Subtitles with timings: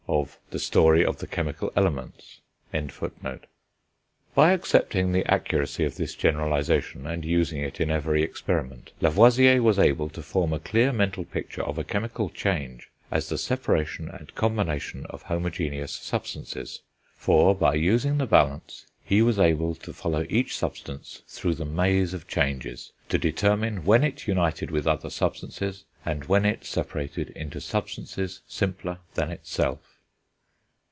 [0.09, 2.41] of The Story of the Chemical Elements.
[4.35, 9.79] By accepting the accuracy of this generalisation, and using it in every experiment, Lavoisier was
[9.79, 14.35] able to form a clear mental picture of a chemical change as the separation and
[14.35, 16.81] combination of homogeneous substances;
[17.15, 22.13] for, by using the balance, he was able to follow each substance through the maze
[22.13, 27.61] of changes, to determine when it united with other substances, and when it separated into
[27.61, 29.79] substances simpler than itself.